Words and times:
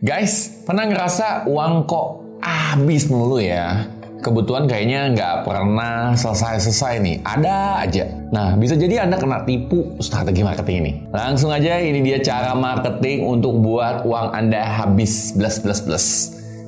Guys, 0.00 0.64
pernah 0.64 0.88
ngerasa 0.88 1.44
uang 1.44 1.84
kok 1.84 2.40
habis 2.40 3.12
mulu 3.12 3.36
ya? 3.36 3.84
Kebutuhan 4.24 4.64
kayaknya 4.64 5.12
nggak 5.12 5.44
pernah 5.44 6.16
selesai-selesai 6.16 7.04
nih. 7.04 7.16
Ada 7.20 7.84
aja. 7.84 8.08
Nah, 8.32 8.56
bisa 8.56 8.80
jadi 8.80 9.04
Anda 9.04 9.20
kena 9.20 9.44
tipu 9.44 10.00
strategi 10.00 10.40
marketing 10.40 10.76
ini. 10.80 10.92
Langsung 11.12 11.52
aja, 11.52 11.76
ini 11.84 12.00
dia 12.00 12.16
cara 12.24 12.56
marketing 12.56 13.28
untuk 13.28 13.60
buat 13.60 14.08
uang 14.08 14.32
Anda 14.32 14.64
habis 14.80 15.36
plus 15.36 15.60
plus 15.60 15.80
plus. 15.84 16.04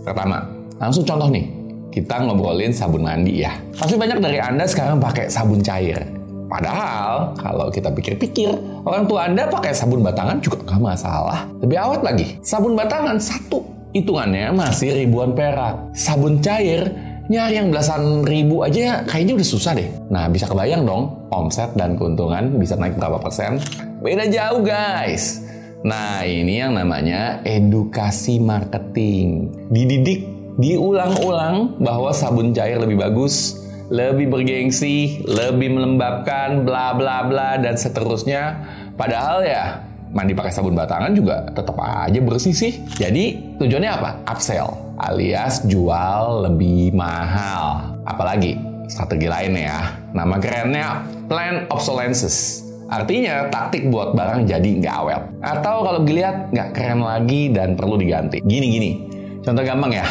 Pertama, 0.04 0.52
langsung 0.76 1.08
contoh 1.08 1.32
nih. 1.32 1.48
Kita 1.88 2.28
ngobrolin 2.28 2.76
sabun 2.76 3.00
mandi 3.00 3.48
ya. 3.48 3.56
Pasti 3.72 3.96
banyak 3.96 4.20
dari 4.20 4.44
Anda 4.44 4.68
sekarang 4.68 5.00
pakai 5.00 5.32
sabun 5.32 5.64
cair. 5.64 6.04
Padahal 6.52 7.32
kalau 7.40 7.72
kita 7.72 7.88
pikir-pikir, 7.88 8.52
orang 8.84 9.08
tua 9.08 9.24
Anda 9.24 9.48
pakai 9.48 9.72
sabun 9.72 10.04
batangan 10.04 10.36
juga 10.44 10.60
nggak 10.68 10.80
masalah. 10.84 11.48
Lebih 11.64 11.78
awet 11.80 12.02
lagi, 12.04 12.26
sabun 12.44 12.76
batangan 12.76 13.16
satu 13.16 13.64
hitungannya 13.96 14.52
masih 14.52 14.92
ribuan 14.92 15.32
perak. 15.32 15.96
Sabun 15.96 16.44
cair 16.44 16.92
nyari 17.32 17.56
yang 17.56 17.72
belasan 17.72 18.28
ribu 18.28 18.68
aja 18.68 19.00
kayaknya 19.08 19.40
udah 19.40 19.48
susah 19.48 19.72
deh. 19.72 19.88
Nah 20.12 20.28
bisa 20.28 20.44
kebayang 20.44 20.84
dong 20.84 21.24
omset 21.32 21.72
dan 21.72 21.96
keuntungan 21.96 22.60
bisa 22.60 22.76
naik 22.76 23.00
berapa 23.00 23.16
persen? 23.16 23.56
Beda 24.04 24.28
jauh 24.28 24.60
guys. 24.60 25.40
Nah 25.88 26.20
ini 26.28 26.60
yang 26.60 26.76
namanya 26.76 27.40
edukasi 27.48 28.36
marketing. 28.36 29.48
Dididik, 29.72 30.28
diulang-ulang 30.60 31.80
bahwa 31.80 32.12
sabun 32.12 32.52
cair 32.52 32.76
lebih 32.76 33.00
bagus 33.00 33.61
lebih 33.92 34.32
bergengsi, 34.32 35.20
lebih 35.28 35.76
melembabkan, 35.76 36.64
bla 36.64 36.96
bla 36.96 37.28
bla 37.28 37.60
dan 37.60 37.76
seterusnya. 37.76 38.56
Padahal 38.96 39.44
ya 39.44 39.84
mandi 40.16 40.32
pakai 40.32 40.52
sabun 40.52 40.72
batangan 40.72 41.12
juga 41.12 41.44
tetap 41.52 41.76
aja 41.76 42.20
bersih 42.24 42.56
sih. 42.56 42.80
Jadi 42.96 43.56
tujuannya 43.60 43.90
apa? 43.92 44.10
Upsell 44.24 44.96
alias 44.96 45.68
jual 45.68 46.48
lebih 46.48 46.96
mahal. 46.96 48.00
Apalagi 48.08 48.56
strategi 48.88 49.28
lainnya 49.28 49.62
ya. 49.68 49.80
Nama 50.16 50.34
kerennya 50.40 50.86
plan 51.28 51.68
obsolescence. 51.68 52.64
Artinya 52.92 53.48
taktik 53.48 53.88
buat 53.88 54.12
barang 54.16 54.48
jadi 54.48 54.68
nggak 54.84 54.94
awet. 55.04 55.22
Atau 55.44 55.84
kalau 55.84 56.00
dilihat 56.04 56.48
nggak 56.52 56.76
keren 56.76 57.04
lagi 57.04 57.52
dan 57.52 57.76
perlu 57.76 58.00
diganti. 58.00 58.40
Gini-gini. 58.40 59.04
Contoh 59.44 59.64
gampang 59.64 59.92
ya. 59.96 60.06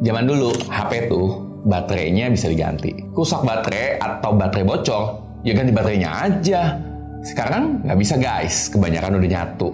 Zaman 0.00 0.24
dulu 0.30 0.54
HP 0.70 1.10
tuh 1.10 1.49
baterainya 1.64 2.32
bisa 2.32 2.48
diganti. 2.48 2.92
Rusak 3.12 3.44
baterai 3.44 4.00
atau 4.00 4.36
baterai 4.36 4.64
bocor, 4.64 5.02
ya 5.44 5.52
ganti 5.52 5.72
baterainya 5.72 6.10
aja. 6.28 6.80
Sekarang 7.20 7.84
nggak 7.84 7.98
bisa 8.00 8.14
guys, 8.16 8.72
kebanyakan 8.72 9.20
udah 9.20 9.30
nyatu. 9.30 9.68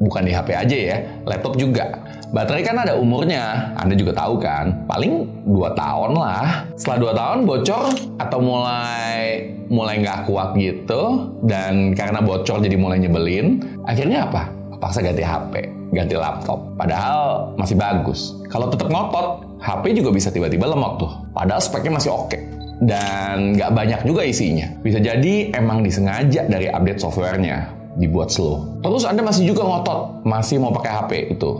Bukan 0.00 0.24
di 0.24 0.32
HP 0.32 0.56
aja 0.56 0.76
ya, 0.76 0.96
laptop 1.28 1.60
juga. 1.60 2.00
Baterai 2.32 2.64
kan 2.64 2.78
ada 2.80 2.96
umurnya, 2.96 3.74
Anda 3.76 3.92
juga 3.92 4.16
tahu 4.16 4.40
kan, 4.40 4.88
paling 4.88 5.28
2 5.44 5.76
tahun 5.76 6.16
lah. 6.16 6.64
Setelah 6.78 6.98
2 7.12 7.20
tahun 7.20 7.38
bocor 7.44 7.84
atau 8.16 8.38
mulai 8.40 9.50
mulai 9.68 10.00
nggak 10.00 10.30
kuat 10.30 10.56
gitu, 10.56 11.34
dan 11.44 11.92
karena 11.92 12.24
bocor 12.24 12.64
jadi 12.64 12.80
mulai 12.80 13.02
nyebelin, 13.02 13.60
akhirnya 13.84 14.24
apa? 14.30 14.48
Paksa 14.80 15.04
ganti 15.04 15.20
HP, 15.20 15.68
ganti 15.92 16.16
laptop. 16.16 16.64
Padahal 16.80 17.52
masih 17.60 17.76
bagus. 17.76 18.40
Kalau 18.48 18.72
tetap 18.72 18.88
ngotot, 18.88 19.44
HP 19.60 20.00
juga 20.00 20.10
bisa 20.10 20.32
tiba-tiba 20.32 20.66
lemot 20.68 20.96
tuh. 20.96 21.12
Padahal 21.36 21.60
speknya 21.60 22.00
masih 22.00 22.10
oke. 22.12 22.38
Dan 22.80 23.60
nggak 23.60 23.70
banyak 23.76 24.00
juga 24.08 24.24
isinya. 24.24 24.72
Bisa 24.80 24.96
jadi 24.98 25.52
emang 25.52 25.84
disengaja 25.84 26.48
dari 26.48 26.66
update 26.72 27.00
softwarenya 27.00 27.76
dibuat 28.00 28.32
slow. 28.32 28.80
Terus 28.80 29.04
Anda 29.04 29.20
masih 29.20 29.52
juga 29.52 29.68
ngotot, 29.68 30.24
masih 30.24 30.62
mau 30.62 30.72
pakai 30.72 30.90
HP 30.90 31.10
itu. 31.36 31.50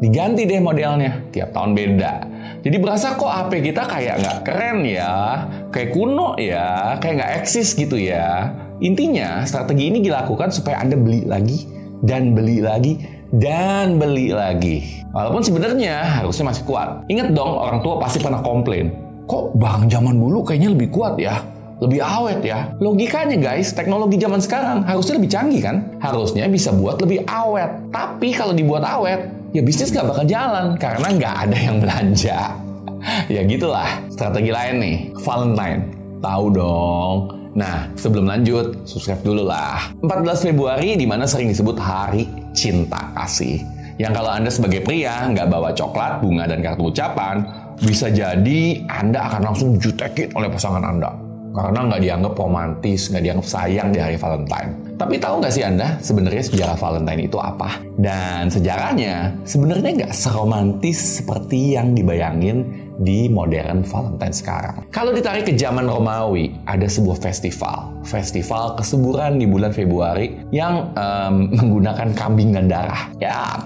Diganti 0.00 0.48
deh 0.48 0.64
modelnya, 0.64 1.28
tiap 1.28 1.52
tahun 1.52 1.76
beda. 1.76 2.12
Jadi 2.64 2.76
berasa 2.80 3.20
kok 3.20 3.28
HP 3.28 3.72
kita 3.72 3.84
kayak 3.84 4.24
nggak 4.24 4.38
keren 4.48 4.78
ya, 4.88 5.44
kayak 5.68 5.92
kuno 5.92 6.40
ya, 6.40 6.96
kayak 6.96 7.14
nggak 7.20 7.32
eksis 7.44 7.76
gitu 7.76 8.00
ya. 8.00 8.48
Intinya, 8.80 9.44
strategi 9.44 9.92
ini 9.92 10.00
dilakukan 10.00 10.48
supaya 10.56 10.80
Anda 10.80 10.96
beli 10.96 11.28
lagi, 11.28 11.68
dan 12.00 12.32
beli 12.32 12.64
lagi, 12.64 12.96
dan 13.34 13.98
beli 13.98 14.34
lagi. 14.34 15.02
Walaupun 15.10 15.42
sebenarnya 15.42 16.22
harusnya 16.22 16.50
masih 16.50 16.62
kuat. 16.66 17.02
Ingat 17.10 17.34
dong, 17.34 17.58
orang 17.58 17.82
tua 17.82 17.98
pasti 17.98 18.22
pernah 18.22 18.42
komplain. 18.42 18.90
Kok 19.26 19.54
bang 19.58 19.86
zaman 19.86 20.18
dulu 20.18 20.42
kayaknya 20.42 20.74
lebih 20.74 20.90
kuat 20.90 21.14
ya? 21.18 21.38
Lebih 21.80 22.00
awet 22.02 22.44
ya? 22.44 22.70
Logikanya 22.76 23.40
guys, 23.40 23.72
teknologi 23.72 24.20
zaman 24.20 24.42
sekarang 24.42 24.84
harusnya 24.84 25.14
lebih 25.16 25.30
canggih 25.32 25.62
kan? 25.64 25.76
Harusnya 26.02 26.44
bisa 26.50 26.74
buat 26.74 27.00
lebih 27.00 27.24
awet. 27.24 27.70
Tapi 27.88 28.36
kalau 28.36 28.52
dibuat 28.52 28.84
awet, 28.84 29.32
ya 29.56 29.62
bisnis 29.64 29.94
nggak 29.94 30.06
bakal 30.12 30.24
jalan 30.28 30.76
karena 30.76 31.08
nggak 31.08 31.34
ada 31.48 31.56
yang 31.56 31.76
belanja. 31.80 32.38
ya 33.34 33.40
gitulah, 33.48 33.88
strategi 34.12 34.52
lain 34.52 34.76
nih. 34.76 34.96
Valentine, 35.24 35.82
tahu 36.20 36.46
dong. 36.52 37.39
Nah, 37.50 37.90
sebelum 37.98 38.30
lanjut, 38.30 38.86
subscribe 38.86 39.22
dulu 39.26 39.42
lah. 39.42 39.90
14 40.02 40.50
Februari 40.50 40.94
di 40.94 41.06
mana 41.06 41.26
sering 41.26 41.50
disebut 41.50 41.74
Hari 41.74 42.54
Cinta 42.54 43.10
Kasih. 43.14 43.58
Yang 43.98 44.12
kalau 44.16 44.30
Anda 44.32 44.50
sebagai 44.54 44.80
pria 44.86 45.28
nggak 45.28 45.50
bawa 45.50 45.74
coklat, 45.74 46.22
bunga, 46.22 46.48
dan 46.48 46.62
kartu 46.62 46.88
ucapan, 46.88 47.42
bisa 47.82 48.08
jadi 48.08 48.60
Anda 48.86 49.28
akan 49.28 49.40
langsung 49.52 49.68
dijutekin 49.76 50.32
oleh 50.38 50.48
pasangan 50.48 50.80
Anda. 50.80 51.10
Karena 51.50 51.80
nggak 51.90 52.02
dianggap 52.06 52.32
romantis, 52.38 53.10
nggak 53.10 53.22
dianggap 53.26 53.46
sayang 53.46 53.88
di 53.90 53.98
hari 53.98 54.16
Valentine. 54.16 54.89
Tapi 55.00 55.16
tahu 55.16 55.40
nggak 55.40 55.54
sih 55.56 55.64
Anda 55.64 55.96
sebenarnya 56.04 56.44
sejarah 56.44 56.76
Valentine 56.76 57.24
itu 57.24 57.40
apa? 57.40 57.80
Dan 57.96 58.52
sejarahnya 58.52 59.32
sebenarnya 59.48 60.04
nggak 60.04 60.12
seromantis 60.12 61.24
seperti 61.24 61.72
yang 61.72 61.96
dibayangin 61.96 62.68
di 63.00 63.32
modern 63.32 63.80
Valentine 63.80 64.36
sekarang. 64.36 64.76
Kalau 64.92 65.16
ditarik 65.16 65.48
ke 65.48 65.56
zaman 65.56 65.88
Romawi, 65.88 66.52
ada 66.68 66.84
sebuah 66.84 67.16
festival, 67.16 67.96
festival 68.04 68.76
kesuburan 68.76 69.40
di 69.40 69.48
bulan 69.48 69.72
Februari 69.72 70.36
yang 70.52 70.92
um, 70.92 71.48
menggunakan 71.56 72.12
kambing 72.12 72.52
dan 72.52 72.68
darah. 72.68 73.08
Ya, 73.16 73.56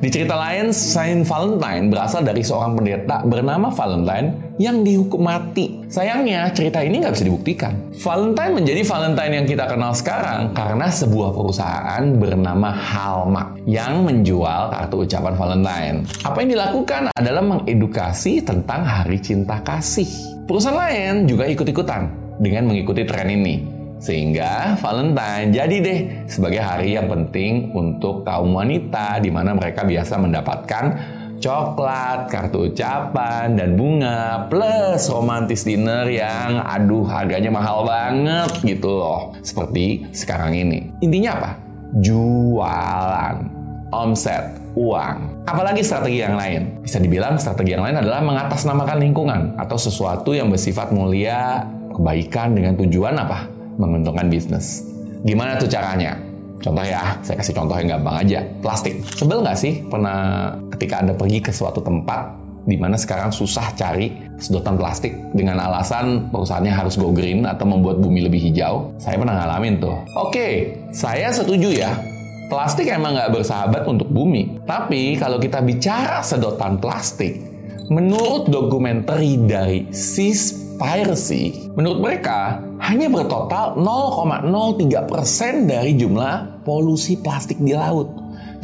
di 0.00 0.08
cerita 0.08 0.32
lain, 0.32 0.72
Saint 0.72 1.28
Valentine 1.28 1.92
berasal 1.92 2.24
dari 2.24 2.40
seorang 2.40 2.72
pendeta 2.72 3.20
bernama 3.20 3.68
Valentine 3.68 4.56
yang 4.56 4.80
dihukum 4.80 5.20
mati. 5.20 5.84
Sayangnya, 5.92 6.48
cerita 6.56 6.80
ini 6.80 7.04
nggak 7.04 7.20
bisa 7.20 7.28
dibuktikan. 7.28 7.72
Valentine 8.00 8.52
menjadi 8.56 8.80
Valentine 8.80 9.32
yang 9.40 9.46
kita 9.48 9.68
kenal 9.68 9.92
sekarang 9.92 10.56
karena 10.56 10.69
sebuah 10.78 11.34
perusahaan 11.34 12.04
bernama 12.14 12.70
Hallmark 12.70 13.66
yang 13.66 14.06
menjual 14.06 14.70
kartu 14.70 15.02
ucapan 15.02 15.34
Valentine. 15.34 15.96
Apa 16.22 16.46
yang 16.46 16.50
dilakukan 16.54 17.02
adalah 17.18 17.42
mengedukasi 17.42 18.46
tentang 18.46 18.86
hari 18.86 19.18
cinta 19.18 19.58
kasih. 19.66 20.06
Perusahaan 20.46 20.78
lain 20.78 21.26
juga 21.26 21.50
ikut-ikutan 21.50 22.06
dengan 22.38 22.70
mengikuti 22.70 23.02
tren 23.02 23.26
ini. 23.26 23.66
Sehingga 23.98 24.78
Valentine 24.78 25.50
jadi 25.50 25.76
deh 25.82 26.00
sebagai 26.30 26.62
hari 26.62 26.94
yang 26.94 27.10
penting 27.10 27.74
untuk 27.74 28.22
kaum 28.22 28.54
wanita 28.54 29.18
di 29.18 29.28
mana 29.28 29.52
mereka 29.58 29.82
biasa 29.82 30.16
mendapatkan 30.22 30.84
coklat, 31.40 32.28
kartu 32.28 32.70
ucapan, 32.70 33.56
dan 33.56 33.74
bunga, 33.74 34.46
plus 34.52 35.08
romantis 35.08 35.64
dinner 35.64 36.06
yang 36.06 36.60
aduh 36.60 37.08
harganya 37.08 37.48
mahal 37.48 37.88
banget 37.88 38.52
gitu 38.62 39.00
loh. 39.00 39.32
Seperti 39.40 40.06
sekarang 40.12 40.54
ini. 40.54 40.92
Intinya 41.00 41.40
apa? 41.40 41.50
Jualan, 41.98 43.36
omset, 43.90 44.54
uang. 44.76 45.48
Apalagi 45.48 45.82
strategi 45.82 46.22
yang 46.22 46.38
lain? 46.38 46.84
Bisa 46.84 47.02
dibilang 47.02 47.40
strategi 47.40 47.74
yang 47.74 47.82
lain 47.82 47.98
adalah 47.98 48.22
mengatasnamakan 48.22 48.98
lingkungan 49.02 49.40
atau 49.58 49.74
sesuatu 49.80 50.30
yang 50.36 50.52
bersifat 50.52 50.94
mulia, 50.94 51.66
kebaikan 51.96 52.54
dengan 52.54 52.78
tujuan 52.78 53.16
apa? 53.18 53.50
menguntungkan 53.80 54.28
bisnis. 54.28 54.84
Gimana 55.24 55.56
tuh 55.56 55.64
caranya? 55.64 56.29
Contoh 56.60 56.84
ya, 56.84 57.16
saya 57.24 57.40
kasih 57.40 57.56
contoh 57.56 57.76
yang 57.80 57.88
gampang 57.96 58.16
aja. 58.20 58.40
Plastik. 58.60 59.00
Sebel 59.16 59.40
nggak 59.40 59.56
sih 59.56 59.80
pernah 59.88 60.52
ketika 60.76 61.00
Anda 61.00 61.16
pergi 61.16 61.40
ke 61.40 61.50
suatu 61.52 61.80
tempat 61.80 62.40
di 62.68 62.76
mana 62.76 63.00
sekarang 63.00 63.32
susah 63.32 63.72
cari 63.72 64.12
sedotan 64.36 64.76
plastik 64.76 65.16
dengan 65.32 65.56
alasan 65.56 66.28
perusahaannya 66.28 66.72
harus 66.72 67.00
go 67.00 67.08
green 67.10 67.48
atau 67.48 67.64
membuat 67.64 68.04
bumi 68.04 68.28
lebih 68.28 68.40
hijau. 68.52 68.92
Saya 69.00 69.16
pernah 69.16 69.40
ngalamin 69.40 69.80
tuh. 69.80 69.96
Oke, 70.20 70.76
saya 70.92 71.32
setuju 71.32 71.72
ya. 71.72 71.96
Plastik 72.52 72.90
emang 72.90 73.14
nggak 73.14 73.40
bersahabat 73.40 73.86
untuk 73.86 74.10
bumi. 74.10 74.60
Tapi 74.66 75.16
kalau 75.16 75.38
kita 75.38 75.62
bicara 75.62 76.20
sedotan 76.20 76.76
plastik, 76.82 77.38
menurut 77.88 78.50
dokumenter 78.50 79.22
dari 79.46 79.86
CIS 79.94 80.69
piracy, 80.80 81.68
menurut 81.76 82.00
mereka 82.00 82.64
hanya 82.80 83.12
bertotal 83.12 83.76
0,03% 83.76 85.68
dari 85.68 85.92
jumlah 86.00 86.64
polusi 86.64 87.20
plastik 87.20 87.60
di 87.60 87.76
laut. 87.76 88.08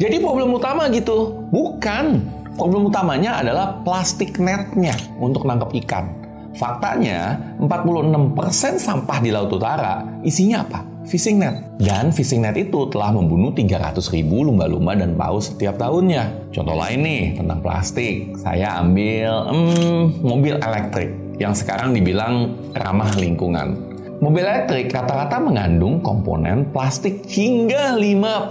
Jadi 0.01 0.17
problem 0.17 0.57
utama 0.57 0.89
gitu, 0.89 1.45
bukan. 1.53 2.33
Problem 2.57 2.89
utamanya 2.89 3.45
adalah 3.45 3.85
plastik 3.85 4.41
netnya 4.41 4.97
untuk 5.21 5.45
nangkep 5.45 5.77
ikan. 5.85 6.09
Faktanya, 6.57 7.37
46% 7.61 8.81
sampah 8.81 9.21
di 9.21 9.29
Laut 9.29 9.53
Utara 9.53 10.01
isinya 10.25 10.65
apa? 10.65 10.81
fishing 11.07 11.39
net. 11.39 11.63
Dan 11.79 12.11
fishing 12.11 12.43
net 12.43 12.59
itu 12.59 12.89
telah 12.91 13.15
membunuh 13.15 13.55
300 13.55 14.01
ribu 14.11 14.43
lumba-lumba 14.43 14.91
dan 14.97 15.15
paus 15.15 15.55
setiap 15.55 15.79
tahunnya. 15.79 16.51
Contoh 16.51 16.75
lain 16.75 16.99
nih 16.99 17.23
tentang 17.39 17.63
plastik. 17.63 18.35
Saya 18.41 18.75
ambil 18.83 19.31
hmm, 19.47 20.01
mobil 20.19 20.59
elektrik 20.59 21.26
yang 21.37 21.53
sekarang 21.53 21.93
dibilang 21.93 22.57
ramah 22.73 23.13
lingkungan. 23.17 23.77
Mobil 24.17 24.41
elektrik 24.41 24.89
rata-rata 24.89 25.37
mengandung 25.37 26.01
komponen 26.01 26.65
plastik 26.73 27.21
hingga 27.29 27.93
50% 28.01 28.49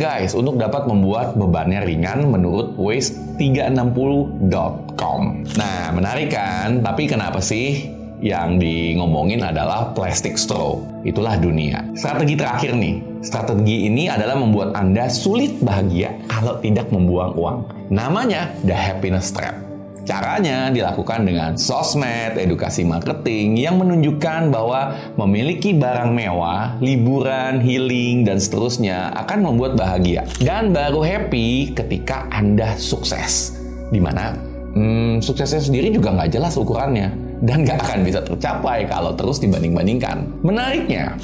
guys 0.00 0.32
untuk 0.32 0.56
dapat 0.56 0.88
membuat 0.88 1.36
bebannya 1.36 1.84
ringan 1.84 2.32
menurut 2.32 2.72
waste360.com. 2.80 5.20
Nah, 5.60 5.92
menarik 5.92 6.32
kan? 6.32 6.80
Tapi 6.80 7.04
kenapa 7.04 7.44
sih 7.44 7.92
yang 8.24 8.56
di 8.56 8.96
ngomongin 8.96 9.44
adalah 9.44 9.92
plastic 9.92 10.40
straw. 10.40 10.80
Itulah 11.04 11.36
dunia. 11.36 11.84
Strategi 11.92 12.32
terakhir 12.32 12.72
nih. 12.72 13.20
Strategi 13.20 13.92
ini 13.92 14.08
adalah 14.08 14.40
membuat 14.40 14.72
Anda 14.72 15.12
sulit 15.12 15.60
bahagia 15.60 16.16
kalau 16.24 16.56
tidak 16.64 16.88
membuang 16.88 17.36
uang. 17.36 17.68
Namanya 17.92 18.48
the 18.64 18.72
happiness 18.72 19.28
trap. 19.28 19.75
Caranya 20.06 20.70
dilakukan 20.70 21.26
dengan 21.26 21.58
sosmed, 21.58 22.38
edukasi 22.38 22.86
marketing 22.86 23.58
yang 23.58 23.82
menunjukkan 23.82 24.54
bahwa 24.54 24.94
memiliki 25.18 25.74
barang 25.74 26.14
mewah, 26.14 26.78
liburan, 26.78 27.58
healing, 27.58 28.22
dan 28.22 28.38
seterusnya 28.38 29.10
akan 29.26 29.50
membuat 29.50 29.74
bahagia. 29.74 30.22
Dan 30.38 30.70
baru 30.70 31.02
happy 31.02 31.74
ketika 31.74 32.30
Anda 32.30 32.78
sukses. 32.78 33.58
Di 33.90 33.98
mana 33.98 34.38
hmm, 34.78 35.26
suksesnya 35.26 35.58
sendiri 35.58 35.90
juga 35.90 36.14
nggak 36.14 36.30
jelas 36.38 36.54
ukurannya 36.54 37.10
dan 37.42 37.66
nggak 37.66 37.82
akan 37.82 38.00
bisa 38.06 38.22
tercapai 38.22 38.86
kalau 38.86 39.10
terus 39.10 39.42
dibanding-bandingkan. 39.42 40.22
Menariknya, 40.46 41.18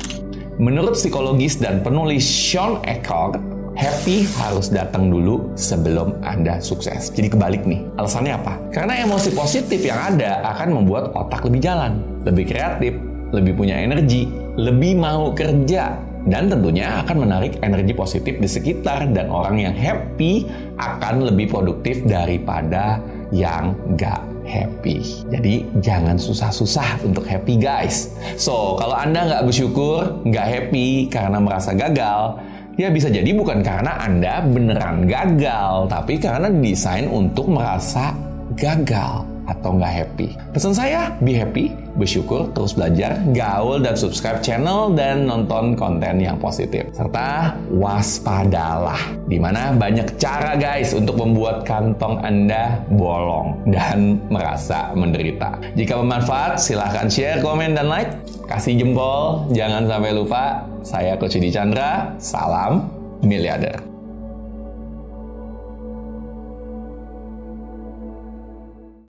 menurut 0.58 0.99
psikologis 0.99 1.62
dan 1.62 1.87
penulis 1.87 2.26
Sean 2.26 2.82
Eckhart, 2.82 3.38
happy 3.76 4.28
harus 4.38 4.69
datang 4.69 5.08
dulu 5.08 5.52
sebelum 5.56 6.20
Anda 6.24 6.60
sukses. 6.60 7.12
Jadi 7.12 7.32
kebalik 7.32 7.64
nih. 7.64 7.84
Alasannya 7.96 8.34
apa? 8.36 8.54
Karena 8.72 9.00
emosi 9.04 9.32
positif 9.32 9.80
yang 9.82 9.98
ada 9.98 10.44
akan 10.56 10.82
membuat 10.82 11.12
otak 11.16 11.44
lebih 11.48 11.60
jalan, 11.64 12.02
lebih 12.24 12.48
kreatif, 12.52 12.96
lebih 13.32 13.56
punya 13.56 13.80
energi, 13.80 14.28
lebih 14.60 15.00
mau 15.00 15.32
kerja, 15.32 15.96
dan 16.28 16.46
tentunya 16.46 17.02
akan 17.02 17.26
menarik 17.26 17.58
energi 17.66 17.94
positif 17.96 18.38
di 18.38 18.46
sekitar 18.46 19.10
dan 19.10 19.26
orang 19.26 19.58
yang 19.58 19.75
happy 19.75 20.46
akan 20.78 21.26
lebih 21.26 21.50
produktif 21.50 22.04
daripada 22.06 23.02
yang 23.34 23.75
gak 23.98 24.22
happy. 24.46 25.25
Jadi 25.30 25.66
jangan 25.80 26.18
susah-susah 26.18 27.02
untuk 27.06 27.26
happy 27.26 27.58
guys. 27.58 28.10
So, 28.34 28.76
kalau 28.76 28.98
Anda 28.98 29.25
nggak 29.30 29.42
bersyukur, 29.48 30.22
nggak 30.26 30.46
happy 30.46 31.06
karena 31.08 31.38
merasa 31.38 31.72
gagal, 31.72 32.38
Ya 32.80 32.88
bisa 32.88 33.12
jadi 33.12 33.28
bukan 33.36 33.60
karena 33.60 34.00
Anda 34.00 34.40
beneran 34.48 35.04
gagal, 35.04 35.92
tapi 35.92 36.16
karena 36.16 36.48
desain 36.48 37.04
untuk 37.04 37.52
merasa 37.52 38.16
gagal 38.56 39.31
atau 39.50 39.74
nggak 39.76 39.92
happy. 39.92 40.28
Pesan 40.54 40.72
saya, 40.74 41.14
be 41.22 41.34
happy, 41.34 41.74
bersyukur, 41.98 42.48
terus 42.54 42.74
belajar, 42.78 43.18
gaul, 43.34 43.82
dan 43.82 43.94
subscribe 43.98 44.40
channel 44.40 44.94
dan 44.94 45.26
nonton 45.26 45.74
konten 45.74 46.22
yang 46.22 46.38
positif. 46.38 46.86
Serta 46.94 47.56
waspadalah, 47.74 49.00
di 49.26 49.36
mana 49.36 49.74
banyak 49.74 50.16
cara 50.16 50.54
guys 50.54 50.94
untuk 50.94 51.18
membuat 51.18 51.66
kantong 51.66 52.22
Anda 52.22 52.80
bolong 52.92 53.66
dan 53.68 54.22
merasa 54.30 54.94
menderita. 54.94 55.58
Jika 55.74 55.98
bermanfaat, 55.98 56.62
silahkan 56.62 57.10
share, 57.10 57.42
komen, 57.42 57.74
dan 57.74 57.90
like. 57.90 58.12
Kasih 58.46 58.76
jempol, 58.76 59.48
jangan 59.54 59.88
sampai 59.88 60.12
lupa. 60.12 60.66
Saya 60.82 61.14
Coach 61.14 61.38
Chandra, 61.54 62.12
salam 62.18 62.90
miliarder. 63.22 63.91